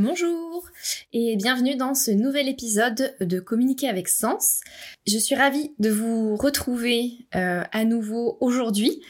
[0.00, 0.66] Bonjour
[1.12, 4.60] et bienvenue dans ce nouvel épisode de Communiquer avec Sens.
[5.06, 9.02] Je suis ravie de vous retrouver euh, à nouveau aujourd'hui.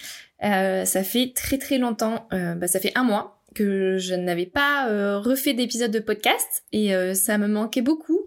[0.43, 4.47] Euh, ça fait très très longtemps, euh, bah, ça fait un mois que je n'avais
[4.47, 4.89] pas
[5.21, 8.27] refait d'épisode de podcast et ça me manquait beaucoup.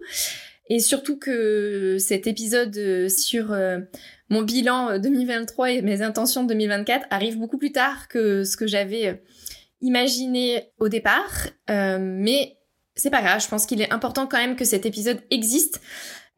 [0.70, 3.54] Et surtout que cet épisode sur
[4.30, 9.20] mon bilan 2023 et mes intentions 2024 arrive beaucoup plus tard que ce que j'avais
[9.84, 12.56] imaginé au départ, euh, mais
[12.96, 13.40] c'est pas grave.
[13.40, 15.80] Je pense qu'il est important quand même que cet épisode existe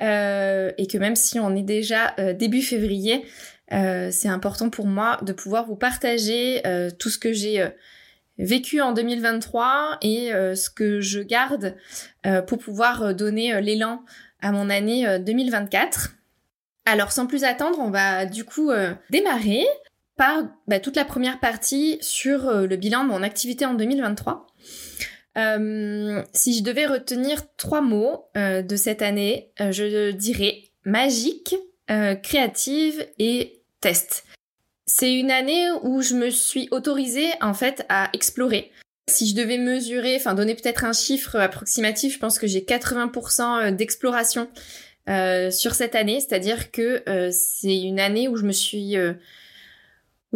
[0.03, 3.25] euh, et que même si on est déjà euh, début février,
[3.69, 6.63] c'est important pour moi de pouvoir vous partager
[7.01, 7.69] tout ce que j'ai
[8.39, 11.75] vécu en 2023 et ce que je garde
[12.47, 14.05] pour pouvoir donner l'élan
[14.41, 16.15] à mon année 2024.
[16.85, 18.71] Alors sans plus attendre, on va du coup
[19.11, 19.67] démarrer
[20.17, 24.47] par bah, toute la première partie sur euh, le bilan de mon activité en 2023.
[25.37, 31.55] Euh, si je devais retenir trois mots euh, de cette année, je dirais magique,
[32.23, 34.25] créative et test.
[34.87, 38.73] C'est une année où je me suis autorisée en fait à explorer.
[39.09, 43.73] Si je devais mesurer, enfin donner peut-être un chiffre approximatif, je pense que j'ai 80%
[43.73, 44.49] d'exploration
[45.07, 48.97] sur cette année, c'est-à-dire que c'est une année où je me suis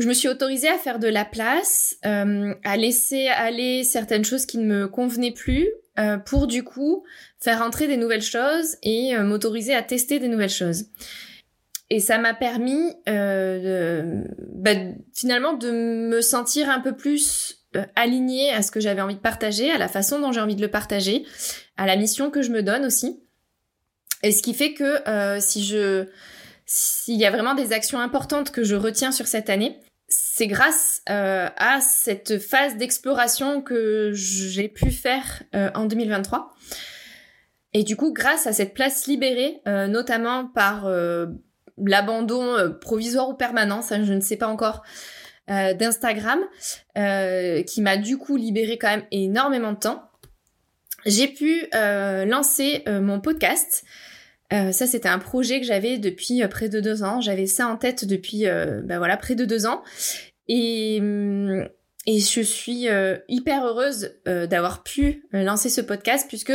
[0.00, 4.46] je me suis autorisée à faire de la place, euh, à laisser aller certaines choses
[4.46, 5.68] qui ne me convenaient plus,
[5.98, 7.04] euh, pour du coup
[7.38, 10.86] faire entrer des nouvelles choses et euh, m'autoriser à tester des nouvelles choses.
[11.90, 14.24] Et ça m'a permis de,
[14.54, 14.74] bah,
[15.12, 17.66] finalement de me sentir un peu plus
[17.96, 20.60] alignée à ce que j'avais envie de partager, à la façon dont j'ai envie de
[20.60, 21.24] le partager,
[21.76, 23.20] à la mission que je me donne aussi.
[24.22, 26.06] Et ce qui fait que si je
[26.64, 31.02] s'il y a vraiment des actions importantes que je retiens sur cette année, c'est grâce
[31.08, 36.52] euh, à cette phase d'exploration que j'ai pu faire euh, en 2023.
[37.72, 40.90] Et du coup, grâce à cette place libérée, euh, notamment par
[41.78, 44.82] l'abandon provisoire ou permanent, ça je ne sais pas encore,
[45.48, 46.40] d'Instagram,
[46.94, 50.10] qui m'a du coup libéré quand même énormément de temps,
[51.06, 53.84] j'ai pu lancer mon podcast
[54.52, 57.20] euh, ça, c'était un projet que j'avais depuis euh, près de deux ans.
[57.20, 59.82] J'avais ça en tête depuis, euh, bah voilà, près de deux ans.
[60.48, 61.68] Et, hum,
[62.06, 62.86] et je suis
[63.28, 66.54] hyper heureuse d'avoir pu lancer ce podcast puisque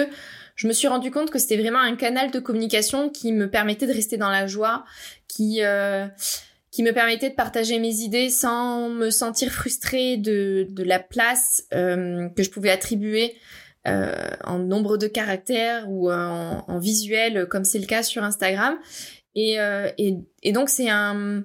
[0.56, 3.86] je me suis rendu compte que c'était vraiment un canal de communication qui me permettait
[3.86, 4.86] de rester dans la joie,
[5.28, 5.62] qui
[6.72, 11.64] qui me permettait de partager mes idées sans me sentir frustrée de, de la place
[11.70, 13.36] que je pouvais attribuer
[13.88, 18.76] euh, en nombre de caractères ou en, visuel, comme c'est le cas sur Instagram.
[19.36, 21.44] Et, euh, et, et donc c'est un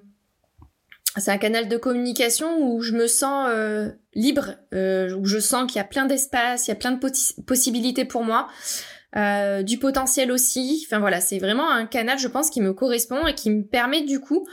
[1.17, 5.67] c'est un canal de communication où je me sens euh, libre, euh, où je sens
[5.67, 8.49] qu'il y a plein d'espace, il y a plein de possibilités pour moi,
[9.17, 10.87] euh, du potentiel aussi.
[10.87, 14.03] Enfin voilà, c'est vraiment un canal, je pense, qui me correspond et qui me permet
[14.03, 14.47] du coup,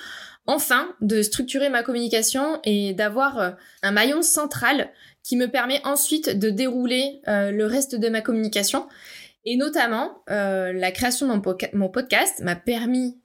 [0.47, 4.89] enfin, de structurer ma communication et d'avoir un maillon central
[5.27, 8.87] qui me permet ensuite de dérouler euh, le reste de ma communication.
[9.43, 11.33] Et notamment, euh, la création de
[11.73, 13.19] mon, podcast m'a permis,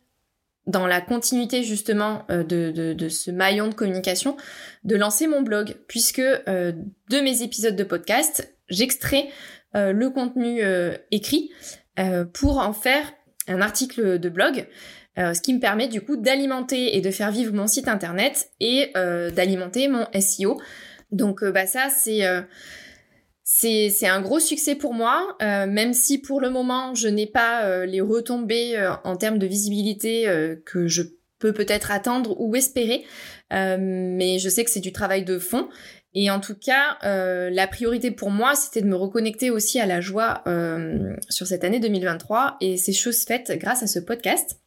[0.66, 4.36] dans la continuité justement euh, de, ce maillon de communication,
[4.82, 9.28] de lancer mon blog, puisque de mes épisodes de podcast, j'extrais
[9.74, 10.60] le contenu
[11.12, 11.50] écrit
[12.34, 13.12] pour en faire
[13.48, 14.66] un article de blog.
[15.16, 18.92] ce qui me permet du coup d'alimenter et de faire vivre mon site internet et
[18.94, 20.60] d'alimenter mon SEO
[21.12, 22.42] donc euh, bah ça c'est euh,
[23.44, 27.84] c'est un gros succès pour moi, euh, même si pour le moment je n'ai pas
[27.84, 30.26] les retombées en termes de visibilité
[30.64, 31.02] que je
[31.38, 33.04] peux peut-être attendre ou espérer,
[33.50, 35.68] mais je sais que c'est du travail de fond.
[36.14, 40.00] Et en tout cas, la priorité pour moi, c'était de me reconnecter aussi à la
[40.00, 40.42] joie
[41.28, 44.60] sur cette année 2023, et c'est chose faite grâce à ce podcast.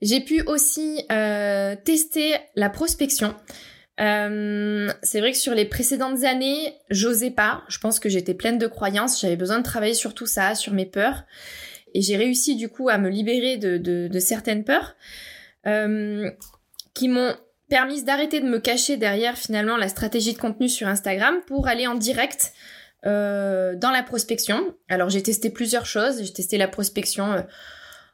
[0.00, 1.04] J'ai pu aussi
[1.84, 3.34] tester la prospection.
[4.02, 7.62] Euh, c'est vrai que sur les précédentes années, j'osais pas.
[7.68, 9.20] Je pense que j'étais pleine de croyances.
[9.20, 11.22] J'avais besoin de travailler sur tout ça, sur mes peurs.
[11.94, 14.96] Et j'ai réussi du coup à me libérer de, certaines peurs
[15.66, 16.30] euh,
[16.94, 17.34] qui m'ont
[17.68, 21.86] permis d'arrêter de me cacher derrière finalement la stratégie de contenu sur Instagram pour aller
[21.86, 22.52] en direct
[23.06, 24.74] euh, dans la prospection.
[24.88, 26.22] Alors j'ai testé plusieurs choses.
[26.22, 27.44] J'ai testé la prospection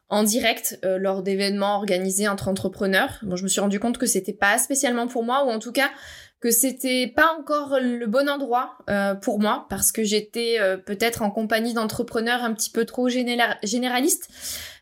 [0.09, 3.19] en direct euh, lors d'événements organisés entre entrepreneurs.
[3.21, 5.71] Bon, je me suis rendu compte que c'était pas spécialement pour moi, ou en tout
[5.71, 5.89] cas
[6.39, 11.21] que c'était pas encore le bon endroit euh, pour moi parce que j'étais euh, peut-être
[11.21, 14.29] en compagnie d'entrepreneurs un petit peu trop généralistes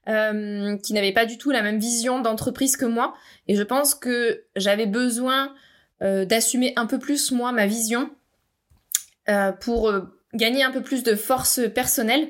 [0.06, 3.14] qui n'avaient pas du tout la même vision d'entreprise que moi
[3.50, 5.54] et je pense que j'avais besoin
[6.00, 8.10] d'assumer un peu plus moi ma vision
[9.60, 9.92] pour
[10.34, 12.30] gagner un peu plus de force personnelle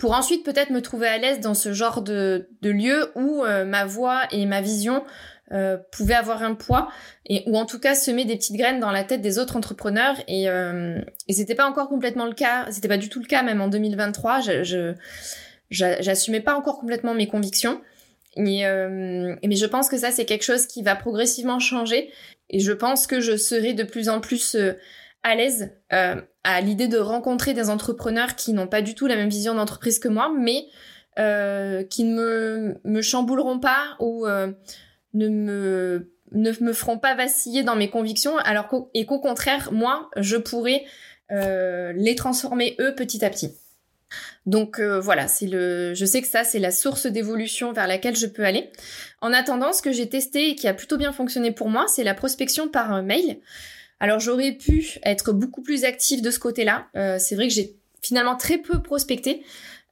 [0.00, 3.66] pour ensuite peut-être me trouver à l'aise dans ce genre de, de lieu où euh,
[3.66, 5.04] ma voix et ma vision
[5.52, 6.88] euh, pouvaient avoir un poids
[7.26, 10.16] et ou en tout cas semer des petites graines dans la tête des autres entrepreneurs.
[10.26, 10.98] Et euh,
[11.28, 12.64] et c'était pas encore complètement le cas.
[12.70, 14.94] C'était pas du tout le cas même en 2023 je,
[15.68, 17.82] j'assumais pas encore complètement mes convictions.
[18.36, 22.10] Et, euh, mais je pense que ça c'est quelque chose qui va progressivement changer.
[22.48, 24.72] Et je pense que je serai de plus en plus euh,
[25.22, 29.16] à l'aise euh, à l'idée de rencontrer des entrepreneurs qui n'ont pas du tout la
[29.16, 30.66] même vision d'entreprise que moi mais
[31.18, 34.52] euh, qui ne me, me chambouleront pas ou euh,
[35.12, 39.72] ne me ne me feront pas vaciller dans mes convictions, alors qu'au, et qu'au contraire,
[39.72, 40.84] moi, je pourrais
[41.32, 43.54] euh, les transformer eux petit à petit.
[44.46, 48.16] Donc euh, voilà, c'est le, je sais que ça c'est la source d'évolution vers laquelle
[48.16, 48.70] je peux aller.
[49.20, 52.02] En attendant, ce que j'ai testé et qui a plutôt bien fonctionné pour moi, c'est
[52.02, 53.38] la prospection par euh, mail.
[54.00, 56.86] Alors j'aurais pu être beaucoup plus active de ce côté-là.
[56.96, 59.44] Euh, c'est vrai que j'ai finalement très peu prospecté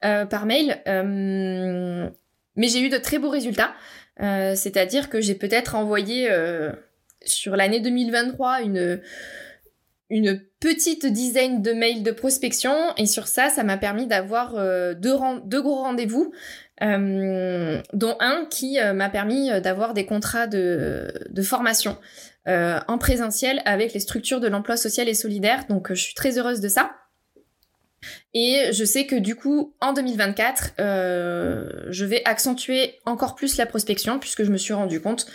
[0.03, 3.73] euh, par mail, mais j'ai eu de très beaux résultats.
[4.21, 6.71] Euh, c'est-à-dire que j'ai peut-être envoyé euh,
[7.23, 8.61] sur l'année 2023
[10.09, 14.93] une petite dizaine de mails de prospection et sur ça, ça m'a permis d'avoir euh,
[14.93, 15.15] deux,
[15.61, 16.33] gros rendez-vous,
[16.81, 21.97] euh, dont un qui euh, m'a permis d'avoir des contrats de formation
[22.49, 25.65] en présentiel avec les structures de l'emploi social et solidaire.
[25.69, 26.91] Donc je suis très heureuse de ça.
[28.33, 33.65] Et je sais que du coup, en 2024, euh, je vais accentuer encore plus la
[33.65, 35.27] prospection puisque je me suis rendu compte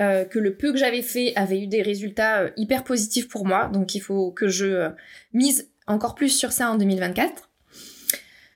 [0.00, 3.44] euh, que le peu que j'avais fait avait eu des résultats euh, hyper positifs pour
[3.44, 3.68] moi.
[3.72, 4.90] Donc il faut que je euh,
[5.32, 7.50] mise encore plus sur ça en 2024.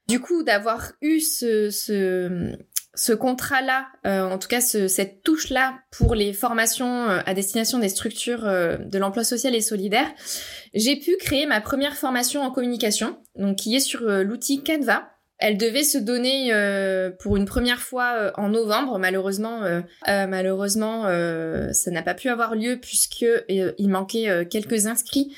[0.08, 2.54] Du coup, d'avoir eu ce,
[2.94, 7.78] ce contrat-là, euh, en tout cas ce, cette touche-là pour les formations euh, à destination
[7.78, 10.10] des structures euh, de l'emploi social et solidaire,
[10.74, 15.08] j'ai pu créer ma première formation en communication, donc qui est sur l'outil Canva.
[15.38, 16.52] Elle devait se donner
[17.18, 18.98] pour une première fois en novembre.
[19.00, 19.62] Malheureusement,
[20.06, 21.02] malheureusement,
[21.72, 25.34] ça n'a pas pu avoir lieu puisque il manquait quelques inscrits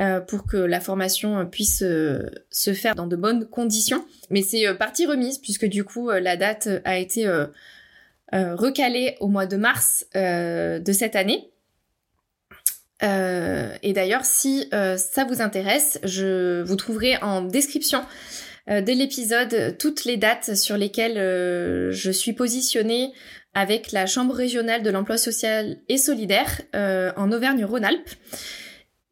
[0.00, 4.02] euh, pour que la formation puisse euh, se faire dans de bonnes conditions.
[4.30, 7.30] Mais c'est euh, partie remise puisque du coup la date a été
[8.32, 11.50] recalée au mois de mars de cette année.
[13.02, 18.02] et d'ailleurs, si ça vous intéresse, je vous trouverai en description
[18.68, 23.12] de l'épisode toutes les dates sur lesquelles je suis positionnée
[23.52, 28.10] avec la Chambre régionale de l'emploi social et solidaire en Auvergne-Rhône-Alpes.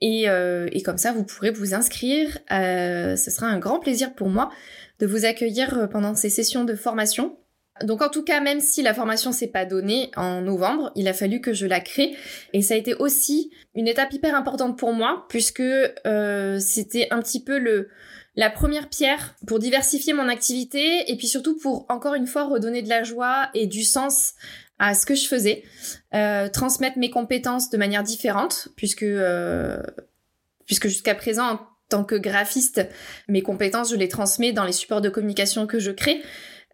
[0.00, 2.38] Et, euh, et, comme ça, vous pourrez vous inscrire.
[2.50, 4.50] Euh, ce sera un grand plaisir pour moi
[4.98, 7.36] de vous accueillir euh, pendant ces sessions de formation.
[7.82, 11.14] Donc en tout cas, même si la formation s'est pas donnée en novembre, il a
[11.14, 12.14] fallu que je la crée.
[12.52, 17.20] Et ça a été aussi une étape hyper importante pour moi, puisque euh, c'était un
[17.20, 17.88] petit peu le
[18.36, 22.80] la première pierre pour diversifier mon activité et puis surtout pour encore une fois redonner
[22.80, 24.34] de la joie et du sens
[24.80, 25.62] à ce que je faisais,
[26.14, 29.80] euh, transmettre mes compétences de manière différente, puisque euh,
[30.66, 32.88] puisque jusqu'à présent en tant que graphiste,
[33.28, 36.22] mes compétences je les transmets dans les supports de communication que je crée.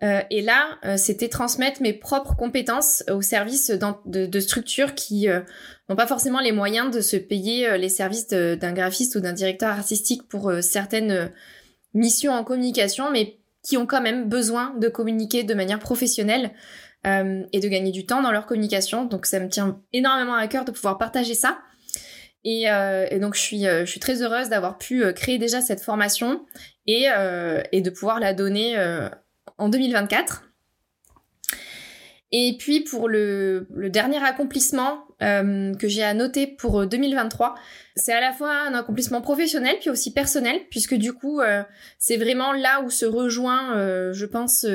[0.02, 5.28] Euh, et là, euh, c'était transmettre mes propres compétences au service de, de, structures qui
[5.28, 5.40] euh,
[5.88, 9.70] n'ont pas forcément les moyens de se payer les services d'un graphiste ou d'un directeur
[9.70, 11.32] artistique pour certaines
[11.94, 16.52] missions en communication, mais qui ont quand même besoin de communiquer de manière professionnelle
[17.06, 19.04] euh, et de gagner du temps dans leur communication.
[19.04, 21.58] Donc ça me tient énormément à cœur de pouvoir partager ça.
[22.42, 25.80] Et, euh, donc je suis, euh, je suis très heureuse d'avoir pu créer déjà cette
[25.80, 26.44] formation
[26.86, 28.76] et, de pouvoir la donner
[29.58, 30.44] en 2024.
[32.32, 37.54] Et puis pour le dernier accomplissement que j'ai à noter pour 2023,
[37.94, 41.40] c'est à la fois un accomplissement professionnel puis aussi personnel, puisque du coup
[41.98, 43.75] c'est vraiment là où se rejoint,
[44.12, 44.66] je pense,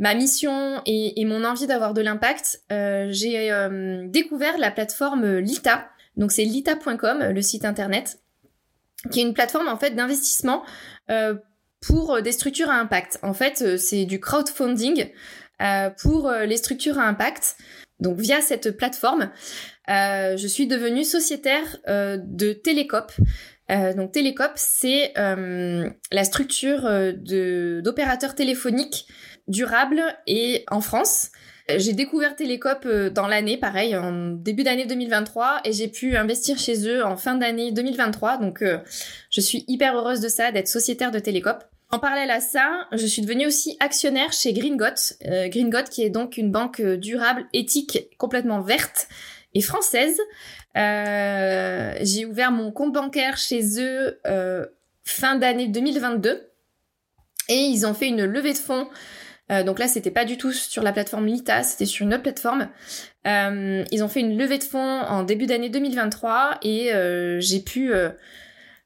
[0.00, 5.88] ma mission et, mon envie d'avoir de l'impact, euh, j'ai euh, découvert la plateforme Lita.
[6.16, 8.18] Donc c'est lita.com, le site internet,
[9.12, 10.64] qui est une plateforme en fait d'investissement
[11.10, 11.34] euh,
[11.86, 13.18] pour des structures à impact.
[13.22, 15.10] En fait, c'est du crowdfunding
[16.02, 17.56] pour les structures à impact.
[18.00, 19.30] Donc via cette plateforme,
[19.88, 23.12] je suis devenue sociétaire de Télécop.
[23.68, 26.82] donc Télécop, c'est la structure
[27.82, 29.06] d'opérateurs téléphoniques
[29.50, 31.30] durable et en France.
[31.78, 36.58] J'ai découvert Télécop euh, dans l'année, pareil, en début d'année 2023, et j'ai pu investir
[36.58, 38.38] chez eux en fin d'année 2023.
[38.38, 38.78] Donc, euh,
[39.30, 41.64] je suis hyper heureuse de ça, d'être sociétaire de Télécop.
[41.90, 45.14] En parallèle à ça, je suis devenue aussi actionnaire chez Gringot.
[45.26, 49.08] Euh, Gringot, qui est donc une banque durable, éthique, complètement verte
[49.54, 50.16] et française.
[50.74, 54.20] j'ai ouvert mon compte bancaire chez eux
[55.04, 56.46] fin d'année 2022.
[57.48, 58.88] Et ils ont fait une levée de fonds.
[59.50, 62.22] Euh, donc là, c'était pas du tout sur la plateforme Lita, c'était sur une autre
[62.22, 62.68] plateforme.
[63.26, 67.60] Euh, ils ont fait une levée de fonds en début d'année 2023 et euh, j'ai
[67.60, 67.92] pu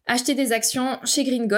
[0.07, 1.49] acheter des actions chez Green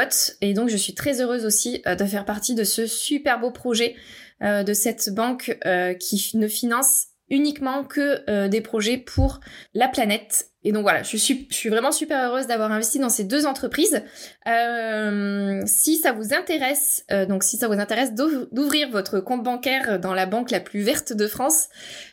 [0.40, 3.96] Et donc, je suis très heureuse aussi de faire partie de ce super beau projet
[4.40, 5.58] de cette banque
[5.98, 9.40] qui ne finance uniquement que des projets pour
[9.74, 13.46] la planète et donc voilà, je suis, vraiment super heureuse d'avoir investi dans ces deux
[13.46, 14.02] entreprises.
[14.48, 20.00] Euh, si ça vous intéresse, euh, donc si ça vous intéresse d'ouvrir votre compte bancaire
[20.00, 21.68] dans la banque la plus verte de France,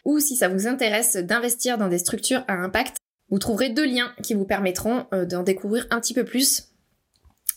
[0.05, 2.97] ou si ça vous intéresse d'investir dans des structures à impact,
[3.31, 6.65] vous trouverez deux liens qui vous permettront euh, d'en découvrir un petit peu plus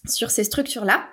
[0.09, 1.11] sur ces structures-là.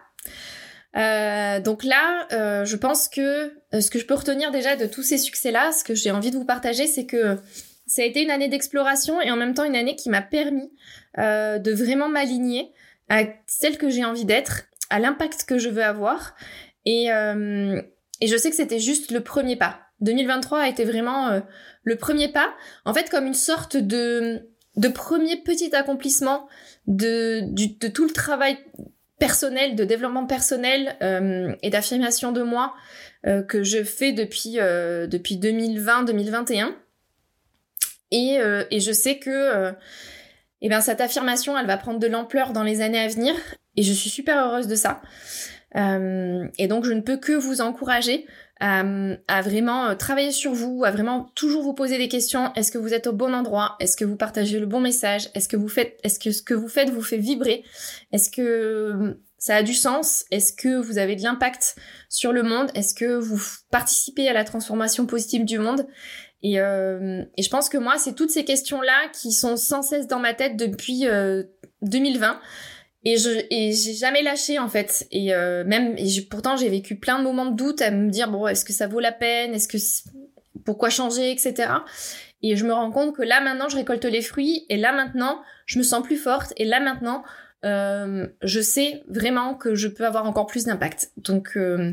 [1.60, 2.28] Donc là,
[2.64, 5.96] je pense que ce que je peux retenir déjà de tous ces succès-là, ce que
[5.96, 7.40] j'ai envie de vous partager, c'est que
[7.86, 10.72] ça a été une année d'exploration et en même temps une année qui m'a permis
[11.18, 12.72] euh, de vraiment m'aligner
[13.10, 16.36] à celle que j'ai envie d'être, à l'impact que je veux avoir.
[16.86, 17.82] Et, euh,
[18.22, 19.80] et je sais que c'était juste le premier pas.
[20.04, 21.40] 2023 a été vraiment euh,
[21.84, 22.54] le premier pas,
[22.86, 26.48] en fait comme une sorte de, de premier petit accomplissement
[26.88, 28.58] de, du, de tout le travail
[29.20, 32.74] personnel, de développement personnel euh, et d'affirmation de moi
[33.26, 36.74] euh, que je fais depuis, depuis 2020-2021.
[38.14, 39.72] Euh, et, je sais que euh,
[40.62, 43.36] eh ben, cette affirmation, elle va prendre de l'ampleur dans les années à venir.
[43.76, 45.02] Et je suis super heureuse de ça.
[45.76, 48.28] Euh, et donc, je ne peux que vous encourager
[48.60, 52.54] à, vraiment travailler sur vous, à vraiment toujours vous poser des questions.
[52.54, 53.76] Est-ce que vous êtes au bon endroit?
[53.82, 55.28] Est-ce que vous partagez le bon message?
[55.34, 55.58] Est-ce que
[56.04, 57.66] est-ce que ce que vous faites vous fait vibrer?
[58.14, 60.24] Est-ce que ça a du sens?
[60.32, 61.76] Est-ce que vous avez de l'impact
[62.08, 62.70] sur le monde?
[62.74, 65.86] Est-ce que vous participez à la transformation positive du monde?
[66.44, 70.08] Et, euh, et je pense que moi, c'est toutes ces questions-là qui sont sans cesse
[70.08, 71.44] dans ma tête depuis euh,
[71.82, 72.40] 2020.
[73.06, 75.08] Et je et j'ai jamais lâché en fait.
[75.12, 75.96] Et euh, même
[76.30, 78.88] pourtant j'ai vécu plein de moments de doute à me dire bon est-ce que ça
[78.88, 79.78] vaut la peine, est-ce que
[80.64, 81.70] pourquoi changer, etc.
[82.42, 85.42] Et je me rends compte que là maintenant je récolte les fruits et là maintenant
[85.66, 87.24] je me sens plus forte et là maintenant
[87.66, 91.12] euh, je sais vraiment que je peux avoir encore plus d'impact.
[91.18, 91.92] Donc euh,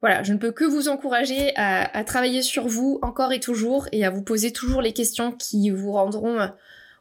[0.00, 4.04] voilà, je ne peux que vous encourager à, travailler sur vous encore et toujours et
[4.04, 6.46] à vous poser toujours les questions qui vous rendront euh,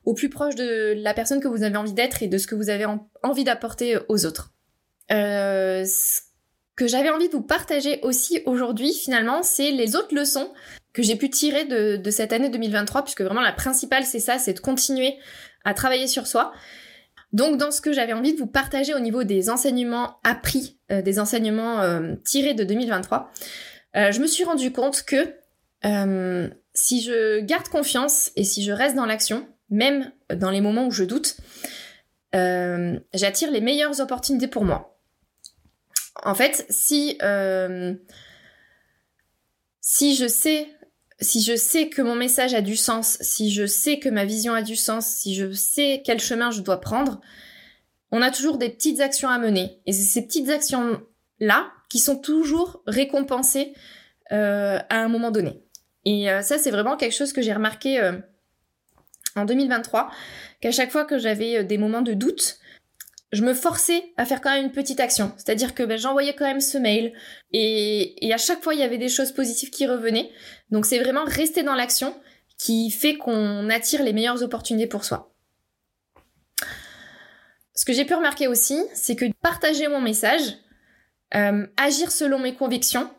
[0.03, 2.55] au plus proche de la personne que vous avez envie d'être et de ce que
[2.55, 2.85] vous avez
[3.23, 4.51] envie d'apporter aux autres.
[5.11, 6.21] Euh, ce
[6.75, 10.51] que j'avais envie de vous partager aussi aujourd'hui, finalement, c'est les autres leçons
[10.93, 14.39] que j'ai pu tirer de, de cette année 2023, puisque vraiment la principale, c'est ça,
[14.39, 15.17] c'est de continuer
[15.65, 16.51] à travailler sur soi.
[17.33, 21.01] Donc dans ce que j'avais envie de vous partager au niveau des enseignements appris, euh,
[21.01, 23.31] des enseignements euh, tirés de 2023,
[23.95, 25.35] euh, je me suis rendu compte que
[26.73, 30.91] si je garde confiance et si je reste dans l'action, même dans les moments où
[30.91, 31.37] je doute,
[32.33, 34.99] j'attire les meilleures opportunités pour moi.
[36.23, 37.17] En fait, si
[39.79, 40.67] si je sais
[41.19, 44.53] si je sais que mon message a du sens, si je sais que ma vision
[44.53, 47.21] a du sens, si je sais quel chemin je dois prendre,
[48.11, 49.81] on a toujours des petites actions à mener.
[49.85, 53.73] Et c'est ces petites actions-là qui sont toujours récompensées
[54.31, 55.63] euh, à un moment donné.
[56.05, 58.13] Et euh, ça, c'est vraiment quelque chose que j'ai remarqué euh,
[59.35, 60.11] en 2023,
[60.61, 62.59] qu'à chaque fois que j'avais des moments de doute,
[63.31, 65.33] je me forçais à faire quand même une petite action.
[65.37, 67.13] C'est-à-dire que ben, j'envoyais quand même ce mail
[67.51, 70.31] et, à chaque fois il y avait des choses positives qui revenaient.
[70.71, 72.15] Donc c'est vraiment rester dans l'action
[72.57, 75.33] qui fait qu'on attire les meilleures opportunités pour soi.
[77.75, 80.57] Ce que j'ai pu remarquer aussi, c'est que partager mon message,
[81.35, 83.09] euh, agir selon mes convictions,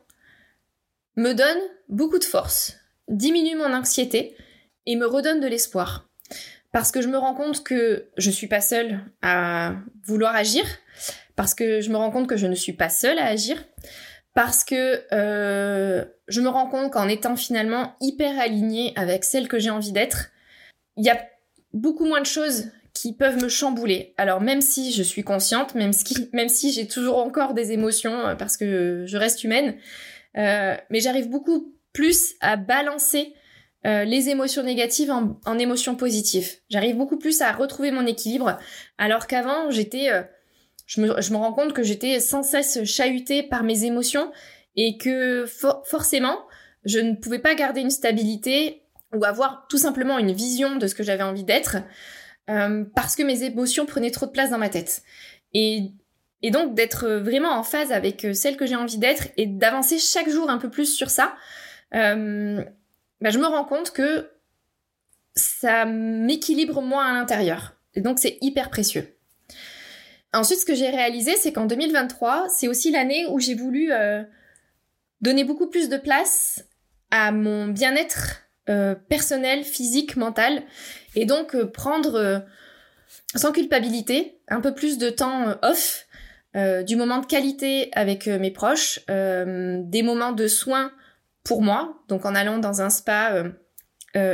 [1.16, 2.76] me donne beaucoup de force,
[3.08, 4.36] diminue mon anxiété
[4.86, 6.07] et me redonne de l'espoir
[6.78, 9.74] parce que je me rends compte que je suis pas seule à
[10.06, 10.64] vouloir agir,
[11.34, 13.64] parce que je me rends compte que je ne suis pas seule à agir,
[14.32, 19.58] parce que euh, je me rends compte qu'en étant finalement hyper alignée avec celle que
[19.58, 20.28] j'ai envie d'être,
[20.96, 21.20] il y a
[21.72, 24.14] beaucoup moins de choses qui peuvent me chambouler.
[24.16, 28.34] Alors même si je suis consciente, même si, même j'ai toujours encore des émotions euh,
[28.36, 29.74] parce que je reste humaine,
[30.36, 33.34] euh, mais j'arrive beaucoup plus à balancer
[33.86, 36.50] euh, les émotions négatives en, émotions positives.
[36.68, 38.58] J'arrive beaucoup plus à retrouver mon équilibre,
[38.98, 40.22] alors qu'avant, j'étais, euh,
[40.86, 44.32] je, me, rends compte que j'étais sans cesse chahutée par mes émotions
[44.74, 45.46] et que
[45.84, 46.38] forcément,
[46.84, 48.82] je ne pouvais pas garder une stabilité
[49.14, 51.76] ou avoir tout simplement une vision de ce que j'avais envie d'être
[52.50, 55.02] euh, parce que mes émotions prenaient trop de place dans ma tête.
[55.54, 55.92] Et,
[56.42, 60.28] et donc d'être vraiment en phase avec celle que j'ai envie d'être et d'avancer chaque
[60.28, 61.34] jour un peu plus sur ça.
[61.94, 62.64] Euh,
[63.20, 64.30] bah, je me rends compte que
[65.34, 67.74] ça m'équilibre moins à l'intérieur.
[67.94, 69.14] Et donc c'est hyper précieux.
[70.34, 74.22] Ensuite, ce que j'ai réalisé, c'est qu'en 2023, c'est aussi l'année où j'ai voulu euh,
[75.20, 76.66] donner beaucoup plus de place
[77.10, 80.62] à mon bien-être euh, personnel, physique, mental,
[81.14, 82.44] et donc euh, prendre
[83.34, 86.04] sans culpabilité un peu plus de temps off,
[86.86, 90.90] du moment de qualité avec mes proches, des moments de soins
[91.48, 93.44] pour moi, donc en allant dans un spa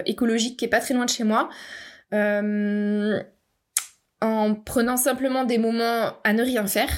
[0.05, 1.49] écologique qui est pas très loin de chez moi
[4.25, 6.91] en prenant simplement des moments à ne rien faire.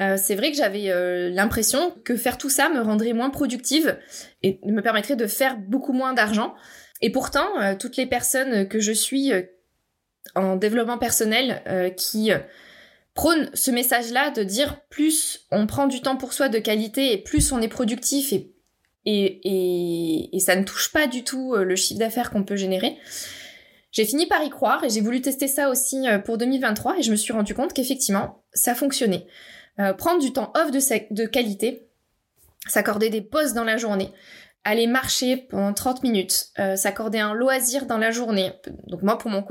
[0.00, 3.96] Euh, c'est vrai que j'avais euh, l'impression que faire tout ça me rendrait moins productive
[4.42, 6.54] et me permettrait de faire beaucoup moins d'argent.
[7.00, 9.32] Et pourtant, euh, toutes les personnes que je suis
[10.34, 11.62] en développement personnel
[11.96, 12.30] qui
[13.12, 17.18] prônent ce message-là de dire plus on prend du temps pour soi de qualité et
[17.18, 18.53] plus on est productif et,
[19.06, 22.98] et, ça ne touche pas du tout le chiffre d'affaires qu'on peut générer.
[23.94, 27.02] J'ai fini par y croire et j'ai voulu tester ça aussi euh, pour 2023 et
[27.02, 29.24] je me suis rendu compte qu'effectivement, ça fonctionnait.
[29.78, 31.86] Euh, prendre du temps off de, qualité,
[32.66, 34.10] s'accorder des pauses dans la journée,
[34.64, 38.50] aller marcher pendant 30 minutes, euh, s'accorder un loisir dans la journée.
[38.88, 39.44] Donc moi, pour mon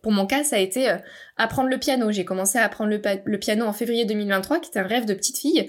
[0.00, 0.96] pour mon cas, ça a été
[1.36, 2.12] apprendre le piano.
[2.12, 5.14] J'ai commencé à apprendre le, le, piano en février 2023, qui était un rêve de
[5.14, 5.68] petite fille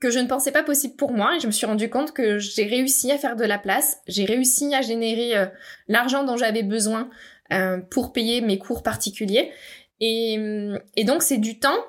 [0.00, 2.38] que je ne pensais pas possible pour moi et je me suis rendu compte que
[2.38, 5.34] j'ai réussi à faire de la place, j'ai réussi à générer
[5.88, 7.10] l'argent dont j'avais besoin
[7.52, 9.52] euh, pour payer mes cours particuliers.
[10.00, 10.38] Et,
[10.96, 11.84] et donc c'est du temps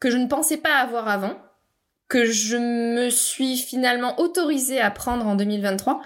[0.00, 1.36] que je ne pensais pas avoir avant,
[2.08, 6.00] que je me suis finalement autorisée à prendre en 2023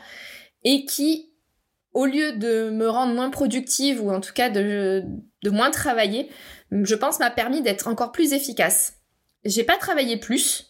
[0.65, 1.33] et qui,
[1.93, 5.05] au lieu de me rendre moins productive ou en tout cas de,
[5.43, 6.29] de moins travailler,
[6.71, 8.95] je pense m'a permis d'être encore plus efficace.
[9.45, 10.66] J'ai pas travaillé plus,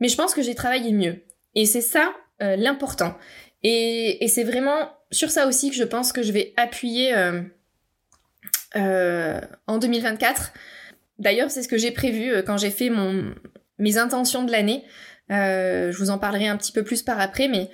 [0.00, 1.24] mais je pense que j'ai travaillé mieux.
[1.54, 3.16] Et c'est ça euh, l'important.
[3.62, 7.42] Et, c'est vraiment sur ça aussi que je pense que je vais appuyer euh,
[8.76, 10.52] euh, en 2024.
[11.18, 12.90] D'ailleurs, c'est ce que j'ai prévu quand j'ai fait
[13.78, 14.84] mes intentions de l'année.
[15.30, 17.70] je vous en parlerai un petit peu plus par après, mais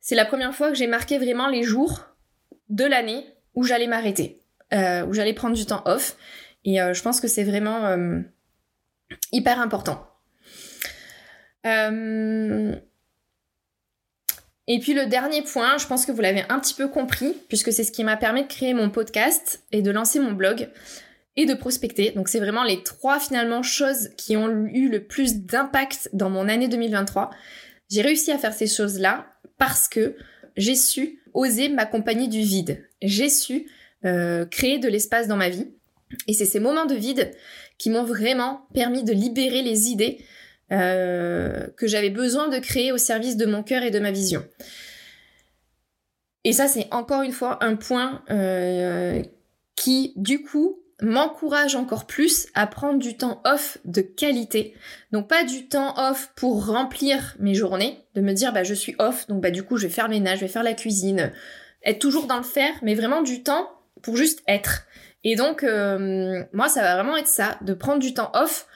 [0.00, 2.06] c'est la première fois que j'ai marqué vraiment les jours
[2.70, 4.40] de l'année où j'allais m'arrêter,
[4.72, 6.16] où j'allais prendre du temps off.
[6.64, 7.94] Et je pense que c'est vraiment
[9.30, 10.09] hyper important.
[14.72, 17.72] Et puis le dernier point, je pense que vous l'avez un petit peu compris, puisque
[17.72, 20.68] c'est ce qui m'a permis de créer mon podcast et de lancer mon blog
[21.36, 22.12] et de prospecter.
[22.12, 26.48] Donc c'est vraiment les trois finalement choses qui ont eu le plus d'impact dans mon
[26.48, 27.30] année 2023.
[27.90, 29.26] J'ai réussi à faire ces choses-là
[29.58, 30.16] parce que
[30.56, 32.84] j'ai su oser m'accompagner du vide.
[33.02, 33.66] J'ai su
[34.04, 35.66] euh, créer de l'espace dans ma vie.
[36.28, 37.32] Et c'est ces moments de vide
[37.76, 40.24] qui m'ont vraiment permis de libérer les idées
[40.72, 44.44] euh, que j'avais besoin de créer au service de mon cœur et de ma vision.
[46.44, 49.22] Et ça, c'est encore une fois un point euh,
[49.76, 54.74] qui, du coup, m'encourage encore plus à prendre du temps off de qualité.
[55.12, 58.94] Donc pas du temps off pour remplir mes journées, de me dire bah je suis
[58.98, 61.32] off, donc bah du coup je vais faire le ménage, je vais faire la cuisine,
[61.84, 63.70] être toujours dans le faire, mais vraiment du temps
[64.02, 64.86] pour juste être.
[65.24, 68.66] Et donc euh, moi ça va vraiment être ça, de prendre du temps off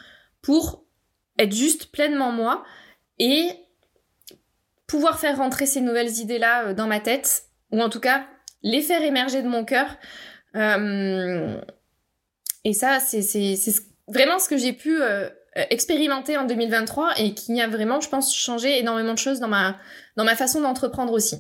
[0.41, 0.84] pour
[1.39, 2.65] être juste pleinement moi
[3.19, 3.49] et
[4.87, 8.27] pouvoir faire rentrer ces nouvelles idées-là euh, dans ma tête, ou en tout cas
[8.63, 9.97] les faire émerger de mon cœur.
[10.57, 11.61] Euh,
[12.65, 13.57] et ça, c'est
[14.09, 18.35] vraiment ce que j'ai pu euh, expérimenter en 2023 et qui a vraiment, je pense,
[18.35, 19.77] changé énormément de choses dans ma,
[20.17, 21.37] dans ma façon d'entreprendre aussi.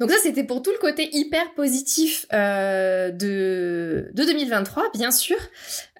[0.00, 5.36] Donc ça, c'était pour tout le côté hyper positif euh, de, de 2023, bien sûr.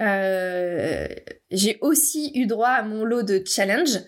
[0.00, 1.06] Euh,
[1.52, 4.00] j'ai aussi eu droit à mon lot de challenges.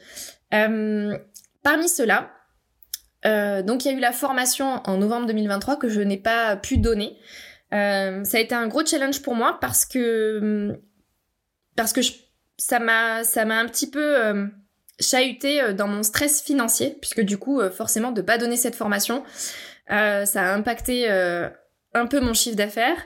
[0.55, 1.17] Euh,
[1.63, 2.33] parmi ceux-là,
[3.63, 6.79] donc il y a eu la formation en novembre 2023 que je n'ai pas pu
[6.79, 7.17] donner.
[7.73, 10.79] ça a été un gros challenge pour moi parce que
[11.75, 12.01] parce que
[12.57, 14.49] ça m'a ça m'a un petit peu
[15.01, 19.25] chahuté dans mon stress financier puisque du coup forcément de pas donner cette formation
[19.89, 21.49] ça a impacté euh,
[21.95, 22.99] un peu mon chiffre d'affaires.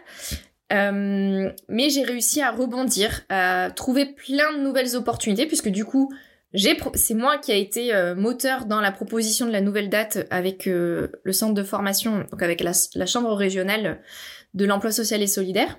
[0.72, 6.12] Euh, mais j'ai réussi à rebondir, à trouver plein de nouvelles opportunités, puisque du coup,
[6.54, 11.32] c'est moi qui a été moteur dans la proposition de la nouvelle date avec le
[11.32, 14.00] centre de formation, donc avec la, chambre régionale
[14.54, 15.78] de l'emploi social et solidaire.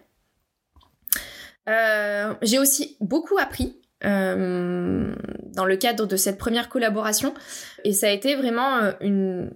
[2.42, 5.14] j'ai aussi beaucoup appris euh,
[5.54, 7.36] dans le cadre de cette première collaboration
[7.84, 9.52] et ça a été vraiment une,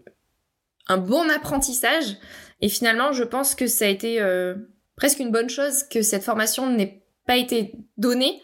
[0.87, 2.17] un bon apprentissage.
[2.61, 4.55] Et finalement, je pense que ça a été euh,
[4.95, 8.41] presque une bonne chose que cette formation n'ait pas été donnée,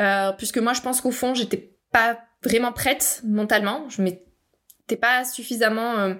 [0.00, 3.88] euh, puisque moi, je pense qu'au fond, j'étais pas vraiment prête mentalement.
[3.88, 5.98] Je m'étais pas suffisamment.
[5.98, 6.14] Euh,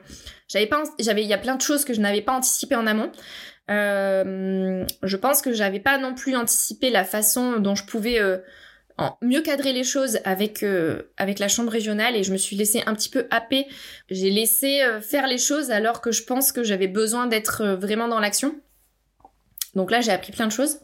[0.48, 0.82] j'avais pas.
[0.98, 1.22] J'avais.
[1.22, 3.10] Il y a plein de choses que je n'avais pas anticipées en amont.
[3.68, 8.18] je pense que j'avais pas non plus anticipé la façon dont je pouvais
[9.22, 10.64] mieux cadrer les choses avec
[11.16, 13.66] avec la chambre régionale et je me suis laissée un petit peu happer.
[14.08, 18.20] J'ai laissé faire les choses alors que je pense que j'avais besoin d'être vraiment dans
[18.20, 18.54] l'action.
[19.74, 20.78] Donc là, j'ai appris plein de choses.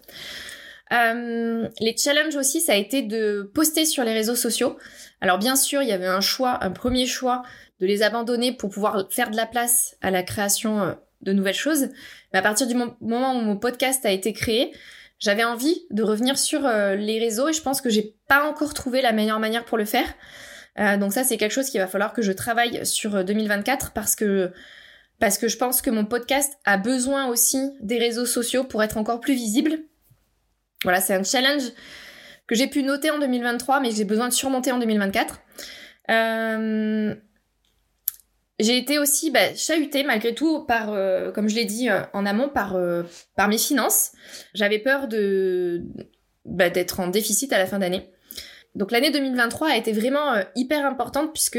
[0.93, 4.77] Euh, les challenges aussi, ça a été de poster sur les réseaux sociaux.
[5.21, 7.43] Alors bien sûr, il y avait un choix, un premier choix
[7.81, 11.55] de les abandonner pour pouvoir faire de la place à la création euh, de nouvelles
[11.55, 11.89] choses.
[12.33, 14.73] Mais à partir du moment où mon podcast a été créé,
[15.19, 18.75] j'avais envie de revenir sur euh, les réseaux et je pense que j'ai pas encore
[18.75, 20.07] trouvé la meilleure manière pour le faire.
[20.99, 24.53] donc ça, c'est quelque chose qu'il va falloir que je travaille sur 2024 parce que
[25.19, 28.99] parce que je pense que mon podcast a besoin aussi des réseaux sociaux pour être
[28.99, 29.79] encore plus visible.
[30.83, 31.73] Voilà, c'est un challenge
[32.47, 35.41] que j'ai pu noter en 2023, mais que j'ai besoin de surmonter en 2024.
[36.11, 37.15] Euh,
[38.59, 42.25] j'ai été aussi bah, chahutée malgré tout par, euh, comme je l'ai dit euh, en
[42.25, 42.77] amont, par,
[43.37, 44.13] par mes finances.
[44.55, 45.83] J'avais peur de
[46.45, 48.11] bah, d'être en déficit à la fin d'année.
[48.75, 51.59] Donc l'année 2023 a été vraiment hyper importante puisque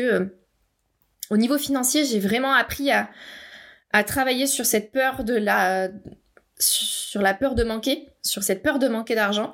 [1.29, 3.09] au niveau financier, j'ai vraiment appris à,
[3.91, 5.89] à travailler sur cette peur de la
[6.59, 9.53] sur la peur de manquer, sur cette peur de manquer d'argent,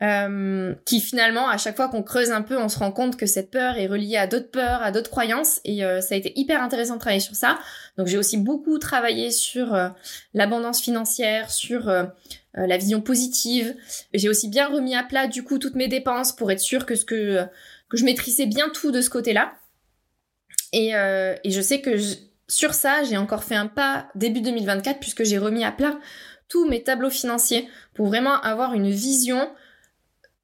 [0.00, 3.26] euh, qui finalement, à chaque fois qu'on creuse un peu, on se rend compte que
[3.26, 6.32] cette peur est reliée à d'autres peurs, à d'autres croyances, et euh, ça a été
[6.36, 7.58] hyper intéressant de travailler sur ça.
[7.96, 9.88] Donc j'ai aussi beaucoup travaillé sur euh,
[10.34, 11.90] l'abondance financière, sur
[12.54, 13.74] la vision positive.
[14.14, 16.94] J'ai aussi bien remis à plat du coup toutes mes dépenses pour être sûr que
[16.94, 17.44] ce que
[17.88, 19.52] que je maîtrisais bien tout de ce côté-là.
[20.72, 22.14] Et, et je sais que je,
[22.48, 25.98] sur ça, j'ai encore fait un pas début 2024 puisque j'ai remis à plat
[26.48, 29.48] tous mes tableaux financiers pour vraiment avoir une vision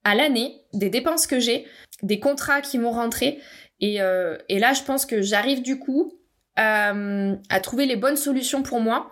[0.04, 1.66] à l'année des dépenses que j'ai,
[2.02, 3.40] des contrats qui vont rentrer.
[3.80, 6.18] Et, euh, là, je pense que j'arrive du coup
[6.58, 9.10] euh, à trouver les bonnes solutions pour moi,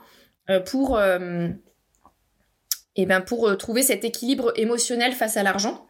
[0.50, 1.00] euh, pour,
[2.94, 5.86] et ben pour trouver cet équilibre émotionnel face à l'argent.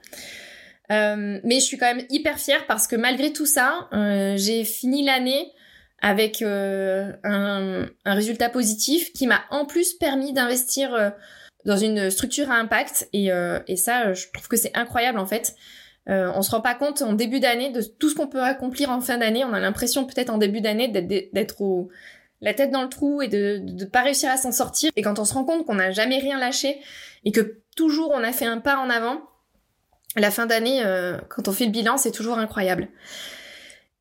[0.89, 3.89] mais je suis quand même hyper fière parce que malgré tout ça,
[4.37, 5.53] j'ai fini l'année
[6.01, 11.13] avec un, résultat positif qui m'a en plus permis d'investir
[11.65, 13.09] dans une structure à impact.
[13.13, 15.55] Et, euh, et ça je trouve que c'est incroyable en fait.
[16.07, 19.01] On se rend pas compte en début d'année de tout ce qu'on peut accomplir en
[19.01, 19.45] fin d'année.
[19.45, 21.91] On a l'impression peut-être en début d'année d'être au
[22.41, 24.91] la tête dans le trou et de ne pas réussir à s'en sortir.
[24.97, 26.81] Et quand on se rend compte qu'on n'a jamais rien lâché
[27.25, 29.23] et que toujours on a fait un pas en avant
[30.17, 30.83] la fin d'année
[31.29, 32.89] quand on fait le bilan c'est toujours incroyable.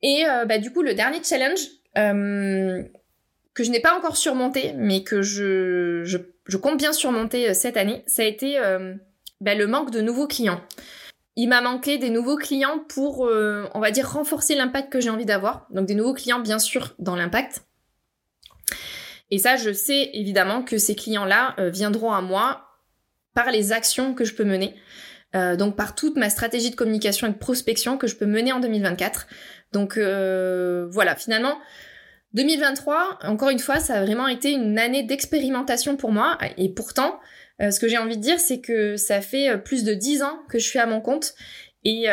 [0.02, 1.60] Et bah, du coup le dernier challenge
[1.98, 2.84] euh,
[3.54, 6.18] que je n'ai pas encore surmonté, mais que je, je,
[6.58, 8.96] compte bien surmonter euh, cette année, ça a été euh,
[9.40, 10.62] bah, le manque de nouveaux clients.
[11.36, 15.26] Il m'a manqué des nouveaux clients pour, on va dire, renforcer l'impact que j'ai envie
[15.26, 15.66] d'avoir.
[15.70, 17.62] Donc des nouveaux clients, bien sûr, dans l'impact.
[19.30, 22.68] Et ça, je sais évidemment que ces clients-là viendront à moi
[23.34, 24.76] par les actions que je peux mener.
[25.34, 28.60] donc par toute ma stratégie de communication et de prospection que je peux mener en
[28.60, 29.28] 2024.
[29.72, 31.58] Donc euh, voilà, finalement,
[32.34, 36.38] 2023, encore une fois, ça a vraiment été une année d'expérimentation pour moi.
[36.58, 37.20] Et pourtant,
[37.62, 40.24] euh, ce que j'ai envie de dire, c'est que ça fait euh, plus de 10
[40.24, 41.34] ans que je suis à mon compte.
[41.84, 42.06] Et,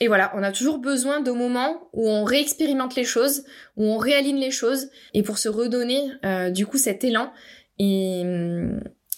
[0.00, 3.44] et voilà, on a toujours besoin de moments où on réexpérimente les choses,
[3.76, 6.10] où on réaligne les choses, et pour se redonner
[6.50, 7.32] du coup cet élan
[7.78, 8.24] et,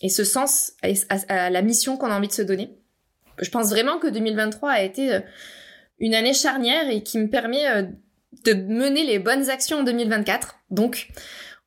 [0.03, 0.75] et ce sens
[1.29, 2.77] à, la mission qu'on a envie de se donner.
[3.41, 5.21] Je pense vraiment que 2023 a été
[5.99, 7.83] une année charnière et qui me permet euh,
[8.45, 10.57] de mener les bonnes actions en 2024.
[10.71, 11.09] Donc,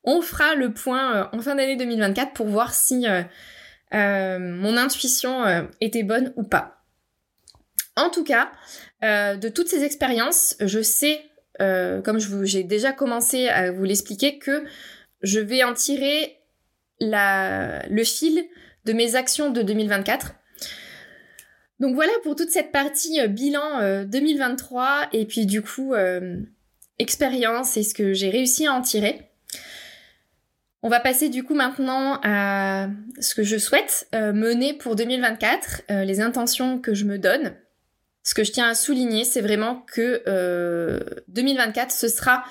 [0.04, 5.66] on fera le point euh, en fin d'année 2024 pour voir si euh, mon intuition
[5.80, 6.84] était bonne ou pas.
[7.96, 8.52] En tout cas,
[9.02, 11.22] de toutes ces expériences, je sais,
[11.58, 14.64] comme j'ai déjà commencé à vous l'expliquer, que
[15.22, 16.38] je vais en tirer
[17.00, 18.44] la, le fil
[18.84, 20.34] de mes actions de 2024
[21.80, 26.36] donc voilà pour toute cette partie euh, bilan 2023 euh, et puis du coup euh,
[26.98, 29.30] expérience et ce que j'ai réussi à en tirer.
[30.82, 32.88] On va passer du coup maintenant à
[33.20, 37.54] ce que je souhaite mener pour 2024, les intentions que je me donne.
[38.22, 40.22] Ce que je tiens à souligner, c'est vraiment que
[41.26, 42.44] 2024, ce sera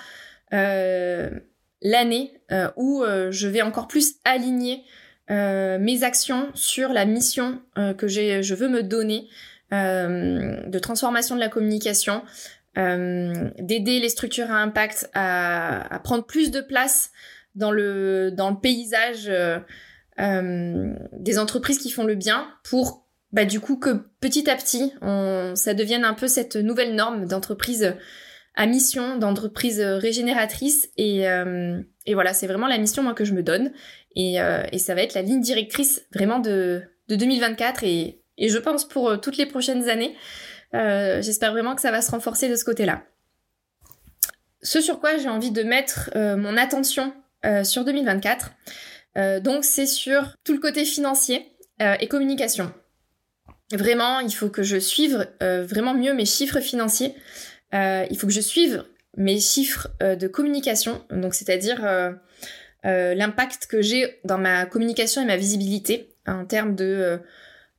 [0.51, 2.41] l'année
[2.75, 4.83] où je vais encore plus aligner
[5.29, 9.27] euh, mes actions sur la mission euh, que je veux me donner
[9.73, 12.23] euh, de transformation de la communication,
[12.77, 17.11] d'aider les structures à impact à, prendre plus de place
[17.55, 19.31] dans le dans le paysage
[20.17, 24.93] des entreprises qui font le bien pour bah, du coup que petit à petit
[25.55, 27.95] ça devienne un peu cette nouvelle norme d'entreprise
[28.53, 30.89] à mission, d'entreprise régénératrice.
[30.97, 31.23] Et,
[32.05, 33.71] et voilà c'est vraiment la mission moi que je me donne.
[34.15, 34.37] Et,
[34.77, 39.37] ça va être la ligne directrice vraiment de, 2024 et, et, je pense pour toutes
[39.37, 40.15] les prochaines années.
[40.73, 43.03] J'espère vraiment que ça va se renforcer de ce côté-là.
[44.61, 47.13] Ce sur quoi j'ai envie de mettre mon attention
[47.63, 48.51] sur 2024,
[49.41, 52.71] donc c'est sur tout le côté financier et communication.
[53.71, 57.15] Vraiment, il faut que je suive vraiment mieux mes chiffres financiers.
[57.73, 58.83] il faut que je suive
[59.17, 62.11] mes chiffres euh, de communication, donc c'est-à-dire euh,
[62.85, 67.19] euh, l'impact que j'ai dans ma communication et ma visibilité en termes de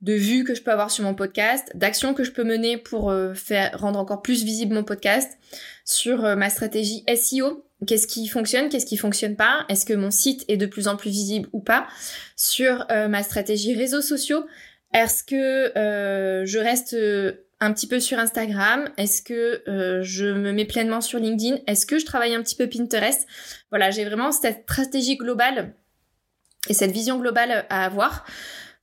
[0.01, 3.13] de vues que je peux avoir sur mon podcast, d'actions que je peux mener pour
[3.35, 5.39] faire rendre encore plus visible mon podcast,
[5.85, 10.45] sur ma stratégie SEO, qu'est-ce qui fonctionne, qu'est-ce qui fonctionne pas, est-ce que mon site
[10.47, 11.89] est de plus en plus visible ou pas,
[12.37, 14.45] sur ma stratégie réseaux sociaux,
[14.95, 15.73] est-ce que
[16.47, 16.95] je reste
[17.61, 18.89] un petit peu sur Instagram?
[18.97, 21.59] Est-ce que euh, je me mets pleinement sur LinkedIn?
[21.67, 23.27] Est-ce que je travaille un petit peu Pinterest?
[23.71, 25.75] Voilà, j'ai vraiment cette stratégie globale
[26.69, 28.25] et cette vision globale à avoir.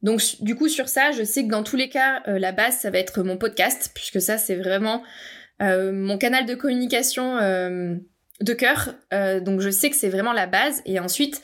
[0.06, 2.78] Donc du coup sur ça, je sais que dans tous les cas, euh, la base,
[2.78, 5.04] ça va être mon podcast, puisque ça, c'est vraiment
[5.62, 7.36] euh, mon canal de communication
[8.42, 8.96] de cœur.
[9.42, 10.82] donc je sais que c'est vraiment la base.
[10.86, 11.42] Et ensuite,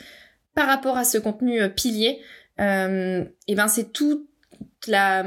[0.55, 2.21] par rapport à ce contenu pilier,
[2.59, 4.29] et eh ben c'est toute
[4.87, 5.25] la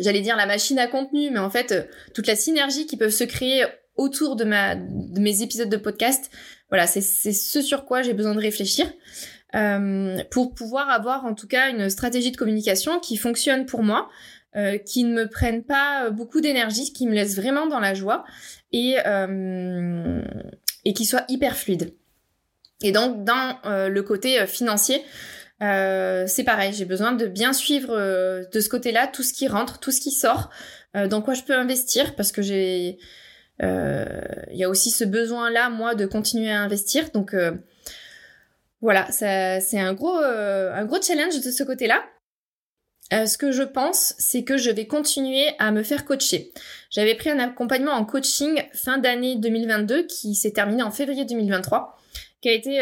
[0.00, 1.82] j'allais dire la machine à contenu, mais en fait, euh,
[2.14, 3.64] toute la synergie qui peut se créer
[3.96, 6.30] autour de mes épisodes de podcast,
[6.68, 8.92] voilà, c'est ce sur quoi j'ai besoin de réfléchir.
[9.54, 14.08] Euh, pour pouvoir avoir en tout cas une stratégie de communication qui fonctionne pour moi,
[14.56, 18.24] euh, qui ne me prenne pas beaucoup d'énergie, qui me laisse vraiment dans la joie
[18.72, 20.22] et, euh,
[20.84, 21.94] et qui soit hyper fluide.
[22.82, 25.04] Et donc dans euh, le côté financier,
[25.62, 29.46] euh, c'est pareil, j'ai besoin de bien suivre euh, de ce côté-là tout ce qui
[29.46, 30.50] rentre, tout ce qui sort,
[30.96, 32.98] euh, dans quoi je peux investir, parce que j'ai,
[33.60, 37.10] il y a aussi ce besoin-là moi de continuer à investir.
[37.14, 37.36] Donc
[38.84, 42.04] voilà, c'est un gros, un gros challenge de ce côté-là.
[43.10, 46.52] ce que je pense, c'est que je vais continuer à me faire coacher.
[46.90, 51.98] J'avais pris un accompagnement en coaching fin d'année 2022 qui s'est terminé en février 2023,
[52.40, 52.80] qui a été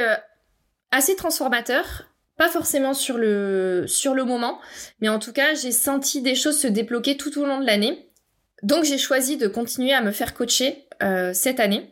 [0.91, 2.12] assez transformateur
[2.43, 3.87] pas forcément sur le,
[4.25, 4.59] moment,
[5.01, 8.09] mais en tout cas, j'ai senti des choses se débloquer tout au long de l'année.
[8.62, 11.91] Donc j'ai choisi de continuer à me faire coacher euh, cette année.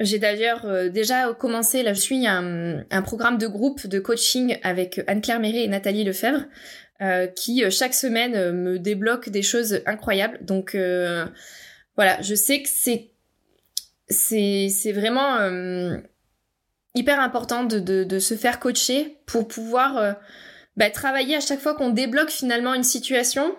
[0.00, 4.58] J'ai d'ailleurs euh, déjà commencé, là je suis un, un, programme de groupe de coaching
[4.62, 6.44] avec Anne-Claire Méré et Nathalie Lefebvre,
[7.00, 10.38] euh, qui chaque semaine me débloquent des choses incroyables.
[10.44, 10.76] Donc
[11.96, 13.12] voilà, je sais que c'est
[14.08, 15.38] c'est vraiment
[16.96, 20.12] hyper important de, de, se faire coacher pour pouvoir euh,
[20.76, 23.54] bah, travailler à chaque fois qu'on débloque finalement une situation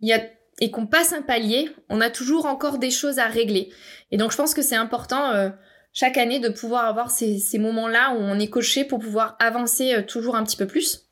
[0.00, 0.20] y a,
[0.60, 3.70] et qu'on passe un palier, on a toujours encore des choses à régler.
[4.10, 5.50] Et donc je pense que c'est important euh,
[5.98, 10.02] chaque année de pouvoir avoir ces, moments-là où on est coaché pour pouvoir avancer euh,
[10.02, 11.08] toujours un petit peu plus.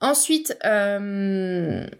[0.00, 1.90] Ensuite, euh, et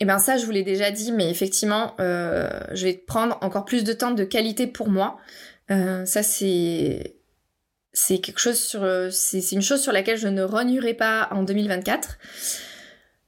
[0.00, 3.84] eh ben ça je vous l'ai déjà dit, mais effectivement, je vais prendre encore plus
[3.84, 5.18] de temps de qualité pour moi.
[5.70, 7.18] Euh, ça c'est
[7.92, 12.18] quelque chose sur c'est une chose sur laquelle je ne rognerai pas en 2024.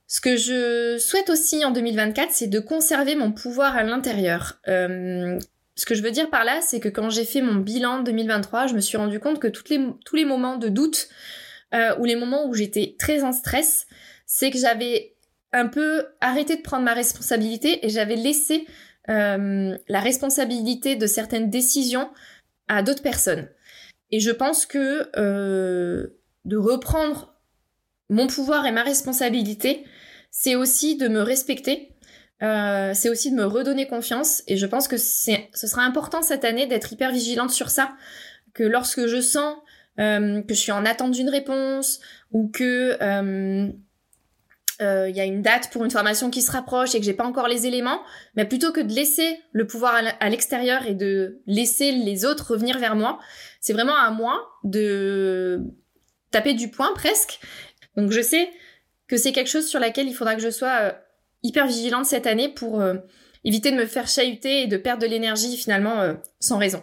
[0.08, 4.58] Ce que je souhaite aussi en 2024, c'est de conserver mon pouvoir à l'intérieur.
[4.68, 5.38] Euh,
[5.76, 8.66] ce que je veux dire par là, c'est que quand j'ai fait mon bilan 2023,
[8.66, 11.08] je me suis rendu compte que les, tous les moments de doute
[11.74, 13.86] euh, ou les moments où j'étais très en stress,
[14.24, 15.16] c'est que j'avais
[15.52, 18.66] un peu arrêté de prendre ma responsabilité et j'avais laissé
[19.10, 22.10] euh, la responsabilité de certaines décisions
[22.68, 23.48] à d'autres personnes.
[24.10, 27.34] Et je pense que euh, de reprendre
[28.08, 29.84] mon pouvoir et ma responsabilité,
[30.30, 31.95] c'est aussi de me respecter,
[32.42, 34.42] euh, c'est aussi de me redonner confiance.
[34.46, 37.94] Et je pense que c'est, ce sera important cette année d'être hyper vigilante sur ça,
[38.54, 39.56] que lorsque je sens
[39.98, 42.98] que je suis en attente d'une réponse ou que
[44.78, 47.14] il euh, y a une date pour une formation qui se rapproche et que j'ai
[47.14, 48.02] pas encore les éléments,
[48.34, 52.78] mais plutôt que de laisser le pouvoir à l'extérieur et de laisser les autres revenir
[52.78, 53.18] vers moi,
[53.60, 55.62] c'est vraiment à moi de
[56.30, 57.40] taper du poing presque.
[57.96, 58.50] Donc je sais
[59.08, 60.92] que c'est quelque chose sur laquelle il faudra que je sois euh,
[61.46, 62.94] hyper vigilante cette année pour euh,
[63.44, 66.82] éviter de me faire chahuter et de perdre de l'énergie finalement sans raison.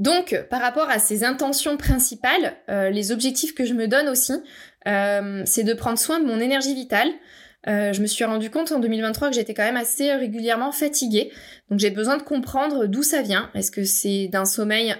[0.00, 4.32] Donc, par rapport à ces intentions principales, les objectifs que je me donne aussi,
[4.86, 7.08] euh, c'est de prendre soin de mon énergie vitale.
[7.66, 11.32] Euh, je me suis rendu compte en 2023 que j'étais quand même assez régulièrement fatiguée.
[11.70, 13.50] Donc j'ai besoin de comprendre d'où ça vient.
[13.54, 14.94] Est-ce que c'est d'un sommeil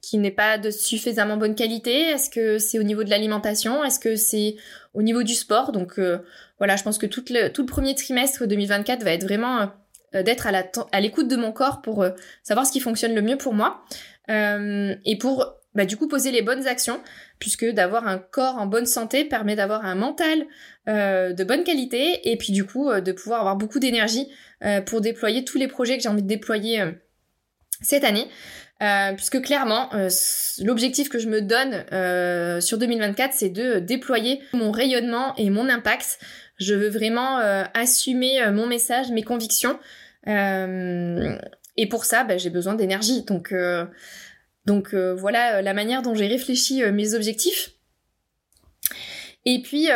[0.00, 3.84] qui n'est pas de suffisamment bonne qualité Est-ce que c'est au niveau de l'alimentation?
[3.84, 4.56] Est-ce que c'est
[4.94, 5.72] au niveau du sport?
[5.72, 6.18] Donc euh,
[6.58, 9.70] voilà, je pense que tout le, tout premier trimestre 2024 va être vraiment
[10.14, 10.48] d'être
[10.90, 12.02] à l'écoute de mon corps pour
[12.42, 13.84] savoir ce qui fonctionne le mieux pour moi.
[14.28, 16.98] et pour bah, du coup poser les bonnes actions,
[17.38, 20.46] puisque d'avoir un corps en bonne santé permet d'avoir un mental
[20.88, 24.28] euh, de bonne qualité, et puis du coup de pouvoir avoir beaucoup d'énergie
[24.86, 26.82] pour déployer tous les projets que j'ai envie de déployer
[27.82, 28.26] cette année.
[29.16, 29.90] Puisque clairement,
[30.60, 31.84] l'objectif que je me donne
[32.60, 36.18] sur 2024, c'est de déployer mon rayonnement et mon impact.
[36.58, 37.38] Je veux vraiment
[37.74, 39.78] assumer mon message, mes convictions.
[40.26, 43.22] et pour ça, bah, j'ai besoin d'énergie.
[43.22, 43.52] Donc,
[44.68, 47.70] donc euh, voilà euh, la manière dont j'ai réfléchi euh, mes objectifs.
[49.46, 49.88] Et puis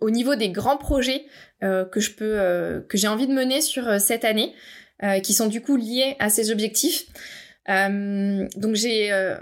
[0.00, 1.26] au niveau des grands projets
[1.60, 4.54] que je peux que j'ai envie de mener sur cette année,
[5.22, 7.04] qui sont du coup liés à ces objectifs.
[7.68, 9.36] Donc j'ai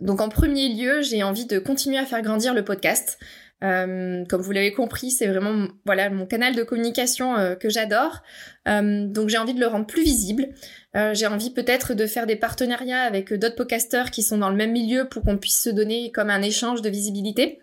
[0.00, 3.18] donc en premier lieu, j'ai envie de continuer à faire grandir le podcast.
[3.60, 8.22] comme vous l'avez compris, c'est vraiment voilà mon canal de communication que j'adore.
[8.66, 10.48] donc j'ai envie de le rendre plus visible.
[10.94, 14.56] Euh, j'ai envie peut-être de faire des partenariats avec d'autres podcasteurs qui sont dans le
[14.56, 17.60] même milieu pour qu'on puisse se donner comme un échange de visibilité.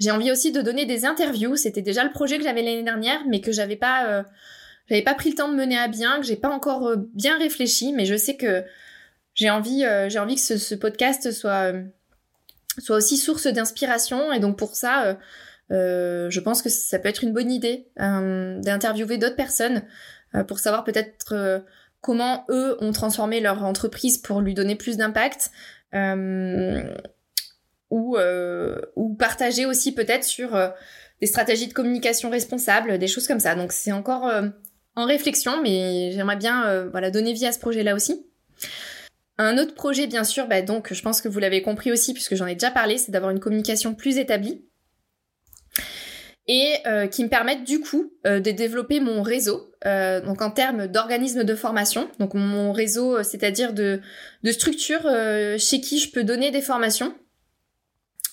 [0.00, 1.56] J'ai envie aussi de donner des interviews.
[1.56, 4.22] C'était déjà le projet que j'avais l'année dernière, mais que j'avais pas, euh,
[4.88, 7.38] j'avais pas pris le temps de mener à bien, que j'ai pas encore euh, bien
[7.38, 7.92] réfléchi.
[7.92, 8.64] Mais je sais que
[9.34, 11.72] j'ai envie, j'ai envie que ce, podcast soit
[12.78, 14.32] soit aussi source d'inspiration.
[14.32, 15.18] Et donc pour ça,
[15.70, 19.82] je pense que ça peut être une bonne idée d'interviewer d'autres personnes
[20.46, 21.62] pour savoir peut-être
[22.00, 25.50] comment eux ont transformé leur entreprise pour lui donner plus d'impact.
[25.94, 26.82] Euh,
[27.90, 30.68] ou, euh, ou partager aussi peut-être sur euh,
[31.20, 33.54] des stratégies de communication responsables, des choses comme ça.
[33.54, 34.30] Donc c'est encore
[34.96, 38.26] en réflexion, mais j'aimerais bien voilà donner vie à ce projet-là aussi.
[39.36, 42.36] Un autre projet, bien sûr, bah, donc je pense que vous l'avez compris aussi puisque
[42.36, 44.64] j'en ai déjà parlé, c'est d'avoir une communication plus établie
[46.46, 50.50] et euh, qui me permettent du coup euh, de développer mon réseau, euh, donc en
[50.50, 54.00] termes d'organismes de formation, donc mon réseau, c'est-à-dire de,
[54.42, 55.08] de structures
[55.58, 57.14] chez qui je peux donner des formations,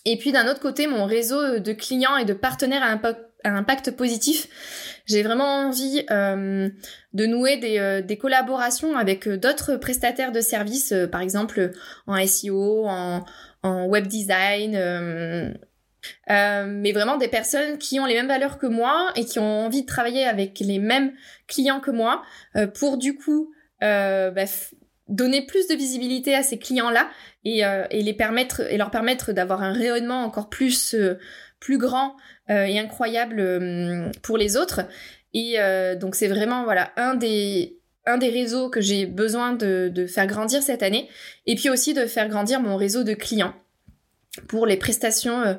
[0.03, 3.49] et puis d'un autre côté mon réseau de clients et de partenaires à impact, à
[3.49, 4.47] impact positif.
[5.05, 11.71] J'ai vraiment envie de nouer des, des, collaborations avec d'autres prestataires de services, par exemple
[12.07, 13.23] en SEO, en,
[13.63, 15.57] web design
[16.29, 19.65] euh, mais vraiment des personnes qui ont les mêmes valeurs que moi et qui ont
[19.65, 21.11] envie de travailler avec les mêmes
[21.47, 22.23] clients que moi
[22.55, 23.51] euh, pour du coup
[23.83, 24.45] euh, bah,
[25.07, 27.09] donner plus de visibilité à ces clients-là
[27.43, 30.95] et, et, les permettre et leur permettre d'avoir un rayonnement encore plus
[31.59, 32.15] plus grand
[32.51, 34.81] et incroyable pour les autres.
[35.33, 35.57] Et
[35.99, 40.61] donc c'est vraiment voilà un des un des réseaux que j'ai besoin de, faire grandir
[40.61, 41.07] cette année
[41.45, 43.53] et puis aussi de faire grandir mon réseau de clients
[44.47, 45.57] pour les prestations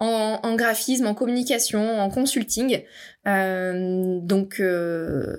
[0.00, 2.82] en, graphisme, en communication, en consulting.
[3.28, 5.36] Euh, donc euh,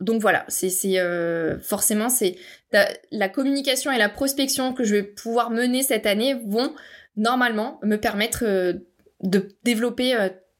[0.00, 2.36] donc voilà, c'est euh, forcément c'est
[3.10, 6.72] la, communication et la prospection que je vais pouvoir mener cette année vont
[7.16, 8.44] normalement me permettre
[9.22, 10.16] de développer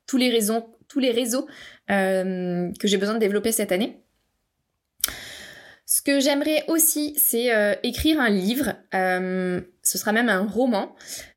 [0.07, 1.47] tous les réseaux tous les réseaux
[1.88, 4.01] que j'ai besoin de développer cette année.
[5.85, 8.75] Ce que j'aimerais aussi, c'est écrire un livre
[9.88, 10.94] ce sera même un roman.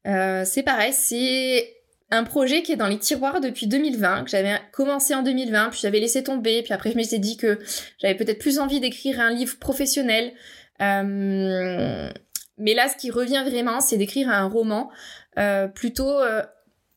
[0.08, 1.78] Euh, c'est pareil, c'est
[2.12, 5.80] un projet qui est dans les tiroirs depuis 2020, que j'avais commencé en 2020, puis
[5.82, 7.60] j'avais laissé tomber, puis après je me suis dit que
[8.00, 10.34] j'avais peut-être plus envie d'écrire un livre professionnel.
[10.82, 12.10] Euh,
[12.58, 14.92] mais là, ce qui revient vraiment, c'est d'écrire un roman
[15.40, 16.19] euh, plutôt,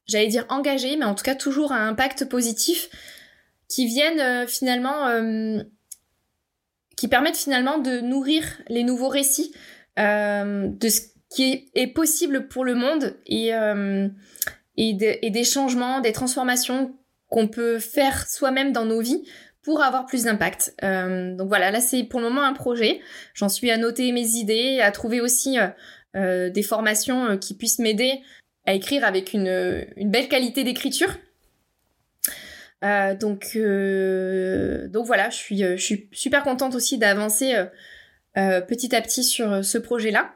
[0.06, 2.88] j'allais dire engagé, mais en tout cas toujours à impact positif,
[3.68, 5.08] qui viennent finalement,
[6.96, 9.54] qui permettent finalement de nourrir les nouveaux récits
[9.96, 11.00] de ce
[11.34, 14.08] qui est, possible pour le monde et, euh,
[14.76, 16.94] et, des changements, des transformations
[17.28, 19.24] qu'on peut faire soi-même dans nos vies
[19.62, 20.74] pour avoir plus d'impact.
[20.84, 23.00] Euh, donc voilà, là c'est pour le moment un projet.
[23.34, 25.58] J'en suis à noter mes idées, à trouver aussi
[26.14, 28.20] euh, des formations qui puissent m'aider
[28.66, 31.18] à écrire avec une, une belle qualité d'écriture.
[32.82, 37.54] donc, donc voilà, je suis, je suis super contente aussi d'avancer
[38.34, 40.34] petit à petit sur ce projet-là.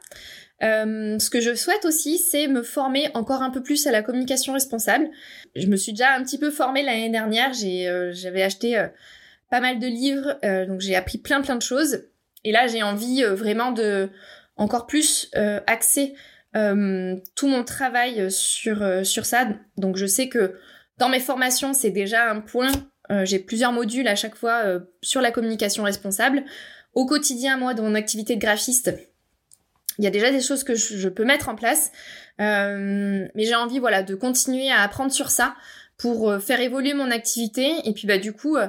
[0.62, 4.02] Euh, ce que je souhaite aussi, c'est me former encore un peu plus à la
[4.02, 5.08] communication responsable.
[5.54, 7.52] Je me suis déjà un petit peu formée l'année dernière.
[7.64, 8.88] Euh, j'avais acheté euh,
[9.50, 12.04] pas mal de livres, donc j'ai appris plein plein de choses.
[12.44, 14.10] Et là, j'ai envie vraiment de
[14.56, 15.30] encore plus
[15.66, 16.14] axer
[16.54, 19.48] tout mon travail sur sur ça.
[19.76, 20.54] Donc je sais que
[20.98, 22.72] dans mes formations, c'est déjà un point.
[23.24, 24.64] j'ai plusieurs modules à chaque fois
[25.02, 26.44] sur la communication responsable.
[26.94, 28.92] Au quotidien, moi, dans mon activité de graphiste,
[29.98, 31.90] il y a déjà des choses que je, peux mettre en place,
[32.40, 35.56] euh, mais j'ai envie voilà de continuer à apprendre sur ça
[35.96, 38.68] pour euh, faire évoluer mon activité et puis bah du coup euh,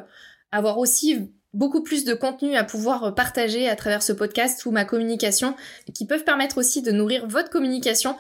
[0.52, 4.86] avoir aussi beaucoup plus de contenu à pouvoir partager à travers ce podcast ou ma
[4.86, 5.56] communication,
[5.94, 8.16] qui peuvent permettre aussi de nourrir votre communication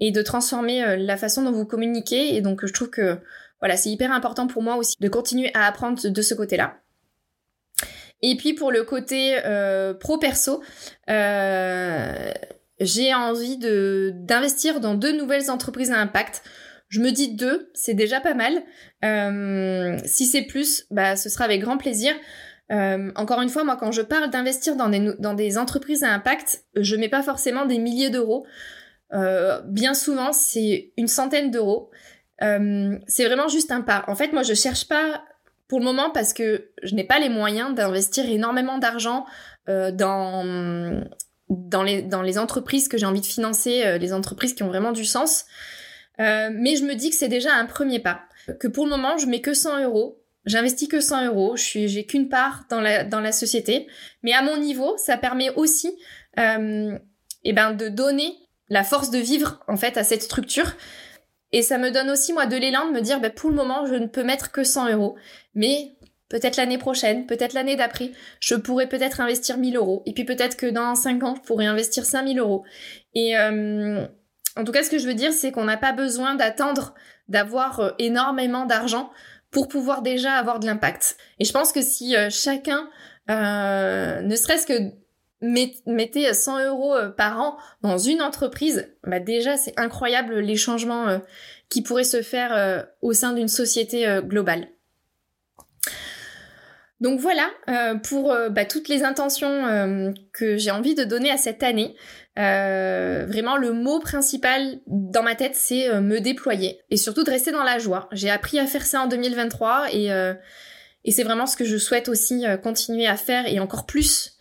[0.00, 2.34] et de transformer euh, la façon dont vous communiquez.
[2.34, 3.18] Et donc je trouve que
[3.60, 6.82] voilà, c'est hyper important pour moi aussi de continuer à apprendre de ce côté-là.
[8.22, 10.62] Et puis pour le côté euh, pro perso,
[11.10, 12.32] euh,
[12.80, 16.42] j'ai envie d'investir dans deux nouvelles entreprises à impact.
[16.88, 18.62] Je me dis deux, c'est déjà pas mal.
[19.04, 22.12] Euh, si c'est plus, bah ce sera avec grand plaisir.
[22.70, 26.96] Euh, encore une fois, moi, quand je parle d'investir dans des, entreprises à impact, je
[26.96, 28.46] mets pas forcément des milliers d'euros.
[29.12, 31.90] Euh, bien souvent, c'est une centaine d'euros.
[32.42, 34.04] Euh, c'est vraiment juste un pas.
[34.08, 35.22] En fait, moi, je cherche pas
[35.68, 39.26] pour le moment parce que je n'ai pas les moyens d'investir énormément d'argent
[39.66, 40.44] dans
[41.84, 45.04] les dans les entreprises que j'ai envie de financer, les entreprises qui ont vraiment du
[45.04, 45.44] sens.
[46.18, 48.22] Mais je me dis que c'est déjà un premier pas.
[48.58, 50.21] Que pour le moment, je mets que 100 euros.
[50.44, 51.56] J'investis que 100 euros.
[51.56, 53.86] Je suis, j'ai qu'une part dans la dans la société.
[54.22, 55.96] Mais à mon niveau, ça permet aussi,
[56.38, 56.98] euh,
[57.44, 58.34] eh ben, de donner
[58.68, 60.72] la force de vivre en fait à cette structure.
[61.52, 63.86] Et ça me donne aussi moi de l'élan de me dire, bah, pour le moment,
[63.86, 65.16] je ne peux mettre que 100 euros,
[65.54, 65.92] mais
[66.30, 70.02] peut-être l'année prochaine, peut-être l'année d'après, je pourrais peut-être investir 1000 euros.
[70.06, 72.64] Et puis peut-être que dans 5 ans, je pourrais investir 5000 euros.
[73.14, 74.06] Et euh,
[74.56, 76.94] en tout cas, ce que je veux dire, c'est qu'on n'a pas besoin d'attendre
[77.28, 79.10] d'avoir euh, énormément d'argent
[79.52, 81.16] pour pouvoir déjà avoir de l'impact.
[81.38, 82.88] Et je pense que si euh, chacun,
[83.30, 84.92] euh, ne serait-ce que
[85.86, 91.20] mettez 100 euros euh, par an dans une entreprise, bah déjà c'est incroyable les changements
[91.68, 94.68] qui pourraient se faire au sein d'une société globale.
[97.02, 97.50] Donc voilà
[98.04, 101.96] pour bah, toutes les intentions que j'ai envie de donner à cette année.
[102.36, 107.64] vraiment le mot principal dans ma tête c'est me déployer et surtout de rester dans
[107.64, 108.08] la joie.
[108.12, 110.10] J'ai appris à faire ça en 2023 et,
[111.10, 114.38] c'est vraiment ce que je souhaite aussi continuer à faire et encore plus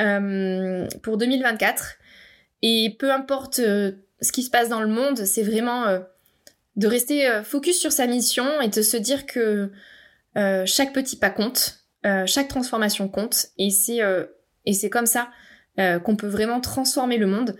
[0.00, 1.94] euh, pour 2024.
[2.62, 6.00] Et peu importe euh, ce qui se passe dans le monde, c'est vraiment euh,
[6.74, 9.70] de rester focus sur sa mission et de se dire que
[10.66, 11.83] chaque petit pas compte,
[12.26, 14.00] chaque transformation compte, et c'est
[14.66, 15.30] et c'est comme ça
[15.76, 17.56] qu'on peut vraiment transformer le monde.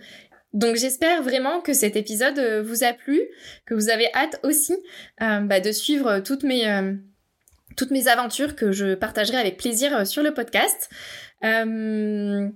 [0.53, 3.21] Donc j'espère vraiment que cet épisode vous a plu,
[3.65, 4.75] que vous avez hâte aussi
[5.19, 6.95] bah, de suivre toutes mes
[7.75, 10.89] toutes mes aventures que je partagerai avec plaisir sur le podcast.
[11.43, 12.49] Euh,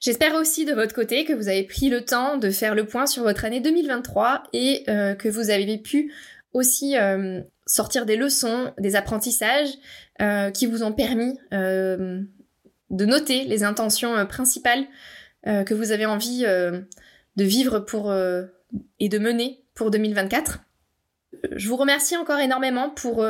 [0.00, 3.06] j'espère aussi de votre côté que vous avez pris le temps de faire le point
[3.06, 6.12] sur votre année 2023 et euh, que vous avez pu
[6.52, 9.70] aussi euh, sortir des leçons, des apprentissages
[10.52, 12.26] qui vous ont permis de
[12.90, 14.86] noter les intentions principales
[15.44, 20.60] que vous avez envie de vivre pour et de mener pour 2024.
[21.56, 23.24] Je vous remercie encore énormément pour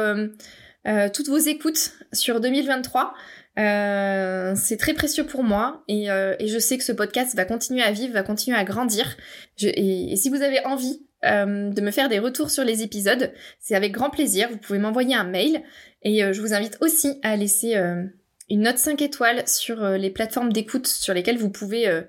[1.12, 3.14] toutes vos écoutes sur 2023.
[3.56, 7.82] Euh, c'est très précieux pour moi et, euh, je sais que ce podcast va continuer
[7.82, 9.16] à vivre, va continuer à grandir.
[9.60, 13.74] Et, si vous avez envie euh, de me faire des retours sur les épisodes, c'est
[13.74, 14.48] avec grand plaisir.
[14.50, 15.62] Vous pouvez m'envoyer un mail
[16.02, 18.04] et euh, je vous invite aussi à laisser euh,
[18.50, 22.02] une note 5 étoiles sur les plateformes d'écoute sur lesquelles vous pouvez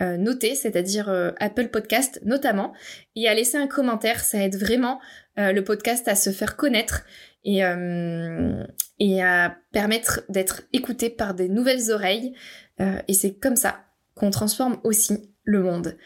[0.00, 2.72] noter, c'est-à-dire Apple Podcast notamment,
[3.16, 4.20] et à laisser un commentaire.
[4.20, 4.98] Ça aide vraiment
[5.36, 7.04] le podcast à se faire connaître
[7.44, 12.32] et, à permettre d'être écouté par des nouvelles oreilles.
[12.78, 13.84] Et c'est comme ça
[14.14, 15.98] qu'on transforme aussi le monde.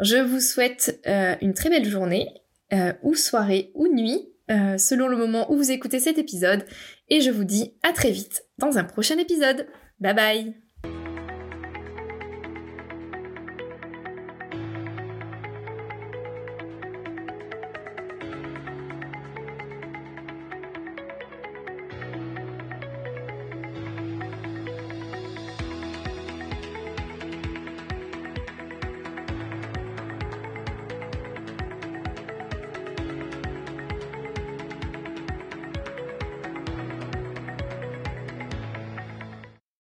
[0.00, 2.28] Je vous souhaite euh, une très belle journée,
[2.72, 4.28] euh, ou soirée, ou nuit,
[4.76, 6.66] selon le moment où vous écoutez cet épisode.
[7.08, 9.66] Et je vous dis à très vite dans un prochain épisode.
[10.00, 10.63] Bye bye